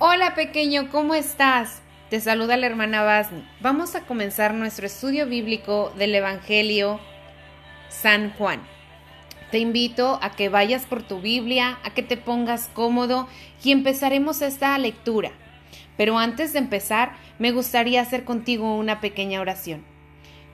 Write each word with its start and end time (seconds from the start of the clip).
Hola 0.00 0.36
pequeño, 0.36 0.90
¿cómo 0.92 1.16
estás? 1.16 1.82
Te 2.08 2.20
saluda 2.20 2.56
la 2.56 2.66
hermana 2.66 3.02
Basni. 3.02 3.44
Vamos 3.60 3.96
a 3.96 4.02
comenzar 4.02 4.54
nuestro 4.54 4.86
estudio 4.86 5.26
bíblico 5.26 5.92
del 5.98 6.14
Evangelio 6.14 7.00
San 7.88 8.32
Juan. 8.34 8.60
Te 9.50 9.58
invito 9.58 10.20
a 10.22 10.30
que 10.30 10.50
vayas 10.50 10.86
por 10.86 11.02
tu 11.02 11.20
Biblia, 11.20 11.80
a 11.82 11.90
que 11.94 12.04
te 12.04 12.16
pongas 12.16 12.70
cómodo 12.72 13.26
y 13.64 13.72
empezaremos 13.72 14.40
esta 14.40 14.78
lectura. 14.78 15.32
Pero 15.96 16.16
antes 16.16 16.52
de 16.52 16.60
empezar, 16.60 17.16
me 17.40 17.50
gustaría 17.50 18.00
hacer 18.00 18.22
contigo 18.22 18.76
una 18.76 19.00
pequeña 19.00 19.40
oración. 19.40 19.84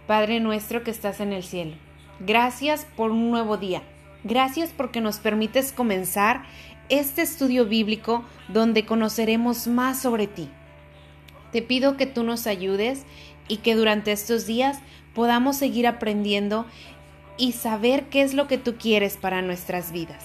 Padre 0.07 0.41
nuestro 0.41 0.83
que 0.85 0.91
estás 0.91 1.21
en 1.21 1.35
el 1.35 1.43
cielo, 1.43 1.77
gracias 2.19 2.87
por 2.97 3.11
un 3.11 3.31
nuevo 3.31 3.59
día. 3.59 3.83
Gracias 4.27 4.71
porque 4.75 5.03
nos 5.03 5.19
permites 5.19 5.71
comenzar 5.71 6.45
este 6.89 7.23
estudio 7.23 7.67
bíblico 7.67 8.25
donde 8.49 8.87
conoceremos 8.87 9.67
más 9.67 10.01
sobre 10.01 10.27
ti. 10.27 10.49
Te 11.53 11.63
pido 11.63 11.97
que 11.97 12.07
tú 12.07 12.25
nos 12.25 12.47
ayudes 12.47 13.05
y 13.49 13.59
que 13.59 13.75
durante 13.75 14.13
estos 14.13 14.47
días 14.47 14.79
podamos 15.15 15.57
seguir 15.57 15.87
aprendiendo 15.87 16.67
y 17.37 17.53
saber 17.53 18.05
qué 18.09 18.23
es 18.23 18.35
lo 18.35 18.47
que 18.49 18.59
tú 18.59 18.77
quieres 18.77 19.17
para 19.17 19.43
nuestras 19.43 19.93
vidas. 19.93 20.25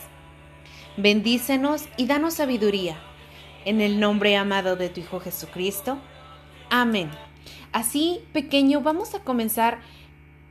Bendícenos 0.97 1.87
y 1.97 2.07
danos 2.07 2.35
sabiduría. 2.35 2.97
En 3.65 3.81
el 3.81 3.99
nombre 3.99 4.35
amado 4.35 4.75
de 4.75 4.89
tu 4.89 5.01
Hijo 5.01 5.19
Jesucristo. 5.19 5.97
Amén. 6.69 7.09
Así, 7.71 8.21
pequeño, 8.33 8.81
vamos 8.81 9.15
a 9.15 9.19
comenzar 9.19 9.79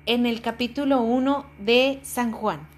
en 0.06 0.26
el 0.26 0.40
capítulo 0.40 1.00
1 1.00 1.46
de 1.58 2.00
San 2.02 2.32
Juan. 2.32 2.77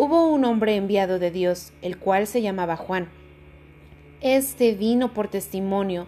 hubo 0.00 0.32
un 0.32 0.46
hombre 0.46 0.76
enviado 0.76 1.18
de 1.18 1.30
Dios, 1.30 1.74
el 1.82 1.98
cual 1.98 2.26
se 2.26 2.40
llamaba 2.40 2.74
Juan. 2.74 3.10
Este 4.22 4.72
vino 4.72 5.12
por 5.12 5.28
testimonio, 5.28 6.06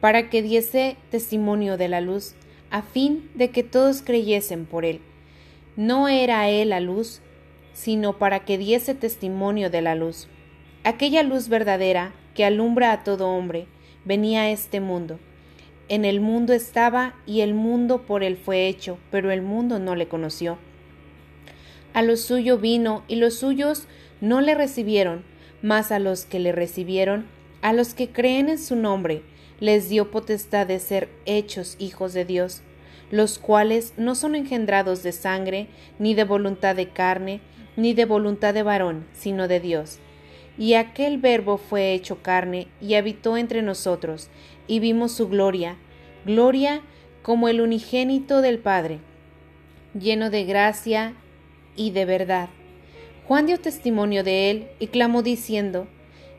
para 0.00 0.30
que 0.30 0.40
diese 0.40 0.96
testimonio 1.10 1.76
de 1.76 1.88
la 1.88 2.00
luz, 2.00 2.34
a 2.70 2.80
fin 2.80 3.30
de 3.34 3.50
que 3.50 3.62
todos 3.62 4.00
creyesen 4.00 4.64
por 4.64 4.86
él. 4.86 5.02
No 5.76 6.08
era 6.08 6.48
él 6.48 6.70
la 6.70 6.80
luz, 6.80 7.20
sino 7.74 8.16
para 8.16 8.46
que 8.46 8.56
diese 8.56 8.94
testimonio 8.94 9.68
de 9.68 9.82
la 9.82 9.94
luz. 9.94 10.28
Aquella 10.82 11.22
luz 11.22 11.50
verdadera 11.50 12.14
que 12.34 12.46
alumbra 12.46 12.90
a 12.90 13.04
todo 13.04 13.28
hombre, 13.28 13.66
venía 14.06 14.42
a 14.42 14.50
este 14.50 14.80
mundo. 14.80 15.18
En 15.90 16.06
el 16.06 16.22
mundo 16.22 16.54
estaba 16.54 17.16
y 17.26 17.42
el 17.42 17.52
mundo 17.52 18.06
por 18.06 18.24
él 18.24 18.38
fue 18.38 18.66
hecho, 18.66 18.96
pero 19.10 19.30
el 19.30 19.42
mundo 19.42 19.78
no 19.78 19.94
le 19.94 20.08
conoció. 20.08 20.56
A 21.96 22.02
lo 22.02 22.18
suyo 22.18 22.58
vino 22.58 23.04
y 23.08 23.16
los 23.16 23.38
suyos 23.38 23.84
no 24.20 24.42
le 24.42 24.54
recibieron, 24.54 25.24
mas 25.62 25.90
a 25.90 25.98
los 25.98 26.26
que 26.26 26.38
le 26.38 26.52
recibieron, 26.52 27.24
a 27.62 27.72
los 27.72 27.94
que 27.94 28.10
creen 28.10 28.50
en 28.50 28.58
su 28.58 28.76
nombre, 28.76 29.22
les 29.60 29.88
dio 29.88 30.10
potestad 30.10 30.66
de 30.66 30.78
ser 30.78 31.08
hechos 31.24 31.74
hijos 31.78 32.12
de 32.12 32.26
Dios, 32.26 32.60
los 33.10 33.38
cuales 33.38 33.94
no 33.96 34.14
son 34.14 34.34
engendrados 34.34 35.02
de 35.02 35.12
sangre, 35.12 35.68
ni 35.98 36.12
de 36.12 36.24
voluntad 36.24 36.76
de 36.76 36.90
carne, 36.90 37.40
ni 37.78 37.94
de 37.94 38.04
voluntad 38.04 38.52
de 38.52 38.62
varón, 38.62 39.06
sino 39.14 39.48
de 39.48 39.58
Dios. 39.60 39.98
Y 40.58 40.74
aquel 40.74 41.16
verbo 41.16 41.56
fue 41.56 41.94
hecho 41.94 42.20
carne 42.20 42.68
y 42.78 42.92
habitó 42.92 43.38
entre 43.38 43.62
nosotros, 43.62 44.28
y 44.66 44.80
vimos 44.80 45.12
su 45.12 45.30
gloria, 45.30 45.78
gloria 46.26 46.82
como 47.22 47.48
el 47.48 47.62
unigénito 47.62 48.42
del 48.42 48.58
Padre, 48.58 48.98
lleno 49.98 50.28
de 50.28 50.44
gracia 50.44 51.14
y 51.76 51.90
de 51.90 52.04
verdad. 52.04 52.48
Juan 53.26 53.46
dio 53.46 53.58
testimonio 53.58 54.24
de 54.24 54.50
él 54.50 54.68
y 54.78 54.88
clamó 54.88 55.22
diciendo, 55.22 55.86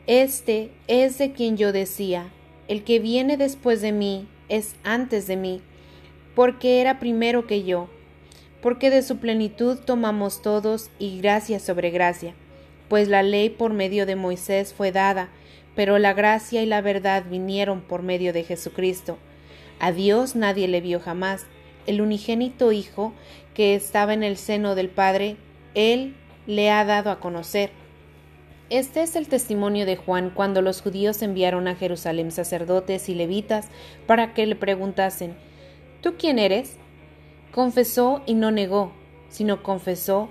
Este 0.06 0.70
es 0.86 1.18
de 1.18 1.32
quien 1.32 1.56
yo 1.56 1.72
decía, 1.72 2.30
el 2.66 2.84
que 2.84 2.98
viene 2.98 3.36
después 3.36 3.80
de 3.80 3.92
mí 3.92 4.28
es 4.48 4.74
antes 4.84 5.26
de 5.26 5.36
mí, 5.36 5.62
porque 6.34 6.80
era 6.80 6.98
primero 6.98 7.46
que 7.46 7.64
yo, 7.64 7.88
porque 8.62 8.90
de 8.90 9.02
su 9.02 9.18
plenitud 9.18 9.78
tomamos 9.78 10.42
todos 10.42 10.90
y 10.98 11.20
gracia 11.20 11.60
sobre 11.60 11.90
gracia, 11.90 12.34
pues 12.88 13.08
la 13.08 13.22
ley 13.22 13.50
por 13.50 13.72
medio 13.72 14.06
de 14.06 14.16
Moisés 14.16 14.72
fue 14.72 14.92
dada, 14.92 15.28
pero 15.74 15.98
la 15.98 16.12
gracia 16.12 16.62
y 16.62 16.66
la 16.66 16.80
verdad 16.80 17.24
vinieron 17.28 17.82
por 17.82 18.02
medio 18.02 18.32
de 18.32 18.44
Jesucristo. 18.44 19.18
A 19.78 19.92
Dios 19.92 20.34
nadie 20.34 20.68
le 20.68 20.80
vio 20.80 20.98
jamás, 21.00 21.46
el 21.88 22.02
unigénito 22.02 22.70
Hijo, 22.70 23.14
que 23.54 23.74
estaba 23.74 24.12
en 24.14 24.22
el 24.22 24.36
seno 24.36 24.74
del 24.74 24.90
Padre, 24.90 25.36
Él 25.74 26.14
le 26.46 26.70
ha 26.70 26.84
dado 26.84 27.10
a 27.10 27.18
conocer. 27.18 27.70
Este 28.70 29.02
es 29.02 29.16
el 29.16 29.28
testimonio 29.28 29.86
de 29.86 29.96
Juan 29.96 30.30
cuando 30.30 30.60
los 30.60 30.82
judíos 30.82 31.22
enviaron 31.22 31.66
a 31.68 31.74
Jerusalén 31.74 32.30
sacerdotes 32.30 33.08
y 33.08 33.14
levitas 33.14 33.68
para 34.06 34.34
que 34.34 34.46
le 34.46 34.56
preguntasen 34.56 35.36
¿Tú 36.02 36.16
quién 36.18 36.38
eres? 36.38 36.76
Confesó 37.50 38.22
y 38.26 38.34
no 38.34 38.50
negó, 38.50 38.92
sino 39.30 39.62
confesó 39.62 40.28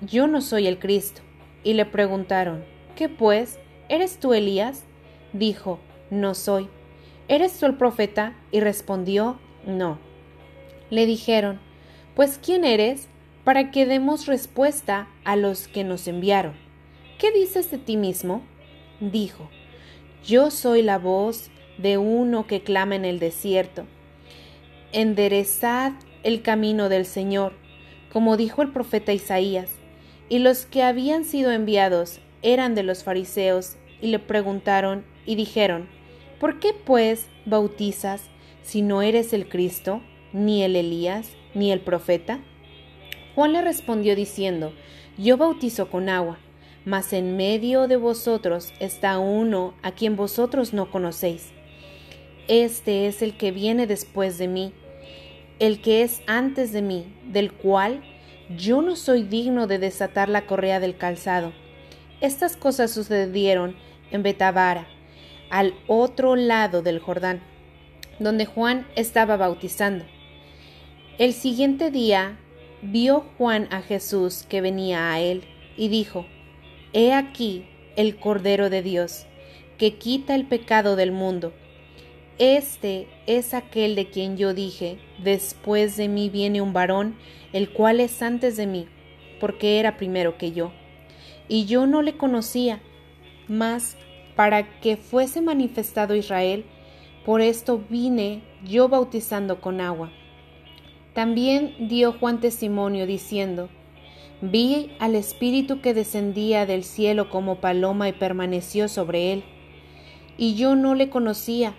Yo 0.00 0.26
no 0.26 0.40
soy 0.40 0.66
el 0.66 0.78
Cristo. 0.78 1.20
Y 1.62 1.74
le 1.74 1.84
preguntaron 1.84 2.64
¿Qué 2.96 3.10
pues? 3.10 3.58
¿Eres 3.90 4.18
tú 4.18 4.32
Elías? 4.32 4.84
Dijo 5.34 5.78
No 6.10 6.34
soy. 6.34 6.70
¿Eres 7.28 7.58
tú 7.58 7.66
el 7.66 7.76
profeta? 7.76 8.34
Y 8.50 8.60
respondió 8.60 9.38
No. 9.66 10.07
Le 10.90 11.06
dijeron 11.06 11.60
pues 12.18 12.40
¿quién 12.44 12.64
eres? 12.64 13.06
Para 13.44 13.70
que 13.70 13.86
demos 13.86 14.26
respuesta 14.26 15.06
a 15.22 15.36
los 15.36 15.68
que 15.68 15.84
nos 15.84 16.08
enviaron. 16.08 16.54
¿Qué 17.16 17.30
dices 17.30 17.70
de 17.70 17.78
ti 17.78 17.96
mismo? 17.96 18.42
Dijo, 18.98 19.48
Yo 20.26 20.50
soy 20.50 20.82
la 20.82 20.98
voz 20.98 21.48
de 21.78 21.96
uno 21.96 22.48
que 22.48 22.64
clama 22.64 22.96
en 22.96 23.04
el 23.04 23.20
desierto. 23.20 23.86
Enderezad 24.90 25.92
el 26.24 26.42
camino 26.42 26.88
del 26.88 27.06
Señor, 27.06 27.52
como 28.12 28.36
dijo 28.36 28.62
el 28.62 28.72
profeta 28.72 29.12
Isaías. 29.12 29.70
Y 30.28 30.40
los 30.40 30.66
que 30.66 30.82
habían 30.82 31.24
sido 31.24 31.52
enviados 31.52 32.18
eran 32.42 32.74
de 32.74 32.82
los 32.82 33.04
fariseos, 33.04 33.76
y 34.00 34.08
le 34.08 34.18
preguntaron 34.18 35.04
y 35.24 35.36
dijeron, 35.36 35.88
¿Por 36.40 36.58
qué 36.58 36.72
pues 36.72 37.28
bautizas 37.46 38.22
si 38.62 38.82
no 38.82 39.02
eres 39.02 39.32
el 39.32 39.48
Cristo, 39.48 40.02
ni 40.32 40.62
el 40.62 40.76
Elías, 40.76 41.30
ni 41.54 41.72
el 41.72 41.80
profeta? 41.80 42.40
Juan 43.34 43.52
le 43.52 43.62
respondió 43.62 44.16
diciendo, 44.16 44.72
Yo 45.16 45.36
bautizo 45.36 45.90
con 45.90 46.08
agua, 46.08 46.38
mas 46.84 47.12
en 47.12 47.36
medio 47.36 47.86
de 47.86 47.96
vosotros 47.96 48.72
está 48.80 49.18
uno 49.18 49.74
a 49.82 49.92
quien 49.92 50.16
vosotros 50.16 50.72
no 50.72 50.90
conocéis. 50.90 51.52
Este 52.48 53.06
es 53.06 53.22
el 53.22 53.36
que 53.36 53.52
viene 53.52 53.86
después 53.86 54.38
de 54.38 54.48
mí, 54.48 54.72
el 55.58 55.80
que 55.80 56.02
es 56.02 56.22
antes 56.26 56.72
de 56.72 56.82
mí, 56.82 57.14
del 57.26 57.52
cual 57.52 58.02
yo 58.56 58.80
no 58.80 58.96
soy 58.96 59.22
digno 59.22 59.66
de 59.66 59.78
desatar 59.78 60.28
la 60.28 60.46
correa 60.46 60.80
del 60.80 60.96
calzado. 60.96 61.52
Estas 62.20 62.56
cosas 62.56 62.90
sucedieron 62.90 63.76
en 64.10 64.22
Betabara, 64.22 64.86
al 65.50 65.74
otro 65.86 66.36
lado 66.36 66.82
del 66.82 66.98
Jordán, 66.98 67.40
donde 68.18 68.46
Juan 68.46 68.86
estaba 68.96 69.36
bautizando. 69.36 70.04
El 71.18 71.32
siguiente 71.32 71.90
día 71.90 72.38
vio 72.80 73.24
Juan 73.36 73.66
a 73.72 73.82
Jesús 73.82 74.46
que 74.48 74.60
venía 74.60 75.10
a 75.10 75.18
él 75.18 75.42
y 75.76 75.88
dijo, 75.88 76.26
He 76.92 77.12
aquí 77.12 77.66
el 77.96 78.20
Cordero 78.20 78.70
de 78.70 78.82
Dios, 78.82 79.26
que 79.78 79.94
quita 79.94 80.36
el 80.36 80.46
pecado 80.46 80.94
del 80.94 81.10
mundo. 81.10 81.52
Este 82.38 83.08
es 83.26 83.52
aquel 83.52 83.96
de 83.96 84.08
quien 84.10 84.36
yo 84.36 84.54
dije, 84.54 85.00
después 85.20 85.96
de 85.96 86.06
mí 86.06 86.30
viene 86.30 86.62
un 86.62 86.72
varón, 86.72 87.16
el 87.52 87.70
cual 87.70 87.98
es 87.98 88.22
antes 88.22 88.56
de 88.56 88.68
mí, 88.68 88.86
porque 89.40 89.80
era 89.80 89.96
primero 89.96 90.38
que 90.38 90.52
yo. 90.52 90.70
Y 91.48 91.64
yo 91.64 91.88
no 91.88 92.00
le 92.00 92.16
conocía, 92.16 92.80
mas 93.48 93.96
para 94.36 94.78
que 94.78 94.96
fuese 94.96 95.40
manifestado 95.40 96.14
Israel, 96.14 96.64
por 97.26 97.40
esto 97.40 97.82
vine 97.90 98.42
yo 98.62 98.88
bautizando 98.88 99.60
con 99.60 99.80
agua 99.80 100.12
también 101.18 101.74
dio 101.88 102.12
Juan 102.12 102.38
testimonio 102.38 103.04
diciendo, 103.04 103.70
Vi 104.40 104.92
al 105.00 105.16
Espíritu 105.16 105.80
que 105.80 105.92
descendía 105.92 106.64
del 106.64 106.84
cielo 106.84 107.28
como 107.28 107.56
paloma 107.56 108.08
y 108.08 108.12
permaneció 108.12 108.86
sobre 108.86 109.32
él. 109.32 109.42
Y 110.36 110.54
yo 110.54 110.76
no 110.76 110.94
le 110.94 111.10
conocía, 111.10 111.74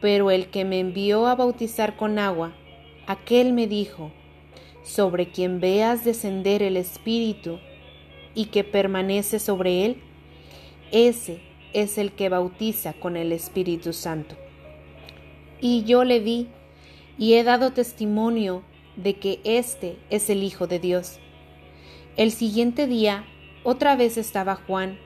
pero 0.00 0.30
el 0.30 0.46
que 0.46 0.64
me 0.64 0.80
envió 0.80 1.26
a 1.26 1.34
bautizar 1.34 1.98
con 1.98 2.18
agua, 2.18 2.54
aquel 3.06 3.52
me 3.52 3.66
dijo, 3.66 4.12
sobre 4.82 5.30
quien 5.30 5.60
veas 5.60 6.02
descender 6.02 6.62
el 6.62 6.78
Espíritu 6.78 7.58
y 8.34 8.46
que 8.46 8.64
permanece 8.64 9.40
sobre 9.40 9.84
él, 9.84 9.98
ese 10.90 11.42
es 11.74 11.98
el 11.98 12.12
que 12.12 12.30
bautiza 12.30 12.94
con 12.94 13.18
el 13.18 13.32
Espíritu 13.32 13.92
Santo. 13.92 14.36
Y 15.60 15.84
yo 15.84 16.02
le 16.04 16.20
vi 16.20 16.48
y 17.18 17.34
he 17.34 17.44
dado 17.44 17.74
testimonio 17.74 18.62
de 18.96 19.14
que 19.14 19.40
éste 19.44 19.96
es 20.10 20.30
el 20.30 20.42
Hijo 20.42 20.66
de 20.66 20.78
Dios. 20.78 21.18
El 22.16 22.32
siguiente 22.32 22.86
día 22.86 23.24
otra 23.62 23.96
vez 23.96 24.16
estaba 24.16 24.56
Juan 24.56 24.98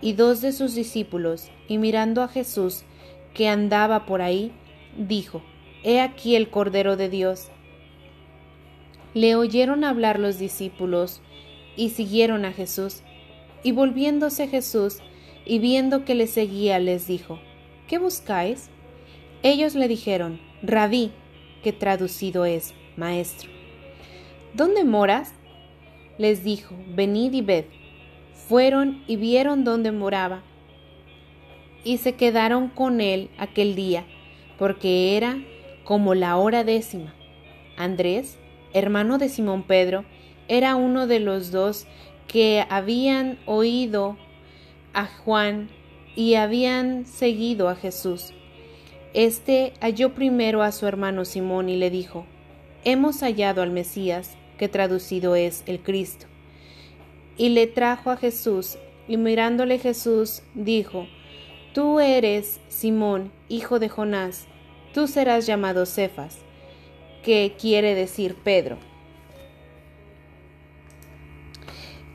y 0.00 0.12
dos 0.12 0.40
de 0.40 0.52
sus 0.52 0.74
discípulos, 0.74 1.50
y 1.68 1.78
mirando 1.78 2.22
a 2.22 2.28
Jesús, 2.28 2.84
que 3.34 3.48
andaba 3.48 4.06
por 4.06 4.22
ahí, 4.22 4.52
dijo, 4.96 5.42
He 5.82 6.00
aquí 6.00 6.36
el 6.36 6.50
Cordero 6.50 6.96
de 6.96 7.08
Dios. 7.08 7.48
Le 9.14 9.34
oyeron 9.36 9.84
hablar 9.84 10.18
los 10.18 10.38
discípulos, 10.38 11.22
y 11.76 11.90
siguieron 11.90 12.44
a 12.44 12.52
Jesús. 12.52 13.02
Y 13.62 13.72
volviéndose 13.72 14.48
Jesús, 14.48 14.98
y 15.44 15.58
viendo 15.58 16.04
que 16.04 16.14
le 16.14 16.26
seguía, 16.26 16.78
les 16.78 17.06
dijo, 17.06 17.38
¿Qué 17.88 17.98
buscáis? 17.98 18.68
Ellos 19.42 19.74
le 19.74 19.88
dijeron, 19.88 20.40
Rabí, 20.62 21.12
que 21.62 21.72
traducido 21.72 22.44
es, 22.44 22.74
Maestro. 22.96 23.50
¿Dónde 24.54 24.84
moras? 24.84 25.32
Les 26.18 26.42
dijo, 26.44 26.74
Venid 26.94 27.32
y 27.34 27.42
ved. 27.42 27.64
Fueron 28.48 29.02
y 29.06 29.16
vieron 29.16 29.64
dónde 29.64 29.92
moraba, 29.92 30.42
y 31.84 31.98
se 31.98 32.14
quedaron 32.14 32.68
con 32.68 33.00
él 33.00 33.30
aquel 33.38 33.74
día, 33.74 34.04
porque 34.58 35.16
era 35.16 35.36
como 35.84 36.14
la 36.14 36.36
hora 36.36 36.64
décima. 36.64 37.14
Andrés, 37.76 38.38
hermano 38.72 39.18
de 39.18 39.28
Simón 39.28 39.62
Pedro, 39.62 40.04
era 40.48 40.76
uno 40.76 41.06
de 41.06 41.20
los 41.20 41.50
dos 41.50 41.86
que 42.28 42.64
habían 42.68 43.38
oído 43.46 44.16
a 44.92 45.06
Juan 45.06 45.68
y 46.14 46.34
habían 46.34 47.04
seguido 47.04 47.68
a 47.68 47.76
Jesús. 47.76 48.32
Este 49.12 49.72
halló 49.80 50.14
primero 50.14 50.62
a 50.62 50.72
su 50.72 50.86
hermano 50.86 51.24
Simón 51.24 51.68
y 51.68 51.76
le 51.76 51.90
dijo, 51.90 52.26
Hemos 52.88 53.20
hallado 53.20 53.62
al 53.62 53.72
Mesías, 53.72 54.36
que 54.58 54.68
traducido 54.68 55.34
es 55.34 55.64
el 55.66 55.82
Cristo 55.82 56.26
y 57.36 57.50
le 57.50 57.66
trajo 57.66 58.10
a 58.10 58.16
Jesús, 58.16 58.78
y 59.08 59.16
mirándole 59.16 59.78
Jesús 59.78 60.42
dijo, 60.54 61.06
Tú 61.74 62.00
eres 62.00 62.60
Simón, 62.68 63.30
hijo 63.48 63.78
de 63.78 63.88
Jonás, 63.88 64.46
tú 64.94 65.06
serás 65.06 65.46
llamado 65.46 65.84
Cefas, 65.84 66.38
que 67.22 67.54
quiere 67.60 67.94
decir 67.94 68.36
Pedro. 68.36 68.78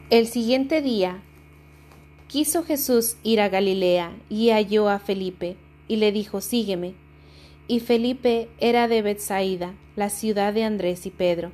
El 0.09 0.27
siguiente 0.27 0.81
día 0.81 1.21
quiso 2.27 2.63
Jesús 2.63 3.17
ir 3.23 3.39
a 3.41 3.49
Galilea 3.49 4.13
y 4.29 4.49
halló 4.49 4.89
a 4.89 4.99
Felipe, 4.99 5.57
y 5.87 5.97
le 5.97 6.11
dijo, 6.11 6.41
Sígueme. 6.41 6.93
Y 7.67 7.79
Felipe 7.79 8.49
era 8.59 8.87
de 8.87 9.01
Bethsaida, 9.01 9.73
la 9.95 10.09
ciudad 10.09 10.53
de 10.53 10.63
Andrés 10.63 11.05
y 11.05 11.09
Pedro. 11.09 11.51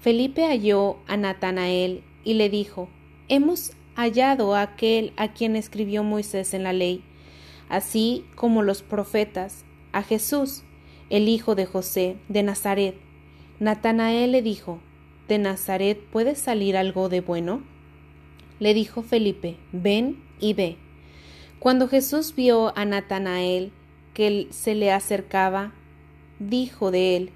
Felipe 0.00 0.46
halló 0.46 0.96
a 1.06 1.16
Natanael 1.16 2.02
y 2.24 2.34
le 2.34 2.48
dijo, 2.48 2.88
hemos 3.28 3.72
hallado 3.94 4.54
a 4.54 4.62
aquel 4.62 5.12
a 5.16 5.32
quien 5.32 5.56
escribió 5.56 6.02
Moisés 6.02 6.54
en 6.54 6.64
la 6.64 6.72
ley, 6.72 7.02
así 7.68 8.24
como 8.34 8.62
los 8.62 8.82
profetas, 8.82 9.64
a 9.92 10.02
Jesús, 10.02 10.62
el 11.10 11.28
hijo 11.28 11.54
de 11.54 11.66
José, 11.66 12.16
de 12.28 12.42
Nazaret. 12.42 12.94
Natanael 13.58 14.32
le 14.32 14.42
dijo, 14.42 14.80
¿De 15.30 15.38
Nazaret 15.38 15.96
puede 16.10 16.34
salir 16.34 16.76
algo 16.76 17.08
de 17.08 17.20
bueno? 17.20 17.62
Le 18.58 18.74
dijo 18.74 19.02
Felipe, 19.02 19.58
ven 19.70 20.20
y 20.40 20.54
ve. 20.54 20.76
Cuando 21.60 21.86
Jesús 21.86 22.34
vio 22.34 22.76
a 22.76 22.84
Natanael 22.84 23.70
que 24.20 24.48
se 24.50 24.74
le 24.74 24.92
acercaba, 24.92 25.72
dijo 26.38 26.90
de 26.90 27.16
él, 27.16 27.30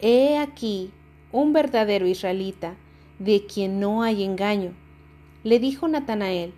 He 0.00 0.38
aquí 0.38 0.90
un 1.32 1.52
verdadero 1.52 2.06
israelita, 2.06 2.76
de 3.18 3.46
quien 3.46 3.80
no 3.80 4.02
hay 4.02 4.22
engaño 4.22 4.72
le 5.44 5.58
dijo 5.58 5.86
Natanael, 5.88 6.54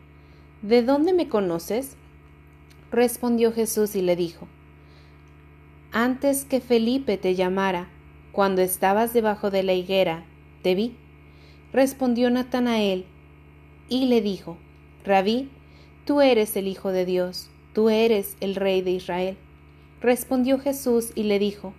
¿De 0.63 0.83
dónde 0.83 1.13
me 1.13 1.29
conoces? 1.29 1.97
Respondió 2.93 3.53
Jesús 3.53 3.97
y 3.97 4.01
le 4.01 4.15
dijo, 4.15 4.47
Antes 5.91 6.45
que 6.45 6.61
Felipe 6.61 7.19
te 7.19 7.35
llamara, 7.35 7.89
cuando 8.31 8.63
estabas 8.63 9.13
debajo 9.13 9.51
de 9.51 9.65
la 9.65 9.75
higuera, 9.75 10.25
te 10.63 10.77
vi. 10.77 10.95
Respondió 11.73 12.31
Natanael 12.31 13.07
y 13.89 14.07
le 14.07 14.21
dijo, 14.21 14.57
Rabí, 15.05 15.51
tú 16.05 16.21
eres 16.21 16.57
el 16.57 16.69
Hijo 16.69 16.93
de 16.93 17.05
Dios, 17.05 17.51
tú 17.73 17.91
eres 17.91 18.37
el 18.41 18.55
Rey 18.55 18.83
de 18.83 18.93
Israel. 18.93 19.37
Respondió 20.07 20.61
Jesús 20.61 21.11
y 21.17 21.25
le 21.25 21.41
dijo, 21.41 21.75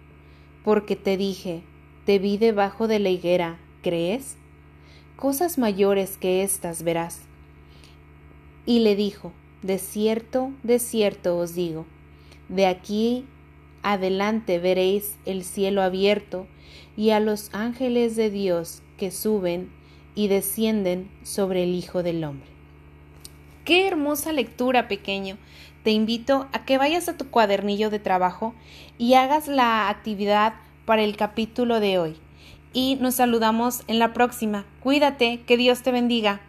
Porque 0.66 0.98
te 0.98 1.16
dije, 1.16 1.62
te 2.06 2.20
vi 2.20 2.38
debajo 2.38 2.90
de 2.90 3.00
la 3.00 3.08
higuera, 3.08 3.58
¿crees? 3.82 4.36
cosas 5.16 5.58
mayores 5.58 6.18
que 6.18 6.44
éstas 6.44 6.84
verás. 6.84 7.22
Y 8.66 8.80
le 8.80 8.98
dijo, 8.98 9.32
De 9.62 9.78
cierto, 9.78 10.52
de 10.64 10.80
cierto 10.80 11.38
os 11.38 11.56
digo, 11.56 11.86
de 12.50 12.66
aquí 12.66 13.24
adelante 13.82 14.60
veréis 14.60 15.16
el 15.26 15.46
cielo 15.46 15.82
abierto 15.82 16.48
y 16.98 17.12
a 17.12 17.22
los 17.22 17.50
ángeles 17.54 18.18
de 18.18 18.30
Dios 18.30 18.82
que 18.98 19.10
suben 19.10 19.70
y 20.16 20.28
descienden 20.28 21.10
sobre 21.24 21.64
el 21.64 21.74
Hijo 21.74 22.04
del 22.04 22.26
Hombre. 22.26 22.57
Qué 23.68 23.86
hermosa 23.86 24.32
lectura, 24.32 24.88
pequeño. 24.88 25.38
Te 25.84 25.92
invito 25.92 26.48
a 26.54 26.64
que 26.64 26.78
vayas 26.78 27.10
a 27.10 27.18
tu 27.18 27.30
cuadernillo 27.30 27.90
de 27.90 28.00
trabajo 28.00 28.56
y 28.98 29.16
hagas 29.16 29.50
la 29.50 29.90
actividad 29.90 30.54
para 30.86 31.02
el 31.04 31.18
capítulo 31.18 31.82
de 31.82 32.00
hoy 32.00 32.16
y 32.72 32.96
nos 33.02 33.16
saludamos 33.16 33.84
en 33.88 34.00
la 34.00 34.14
próxima. 34.14 34.66
Cuídate, 34.80 35.42
que 35.42 35.58
Dios 35.58 35.82
te 35.82 35.92
bendiga. 35.92 36.40